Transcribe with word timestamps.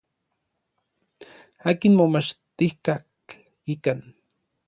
Akin 1.69 1.93
momachtijkatl 1.97 3.31
ikan. 3.73 3.99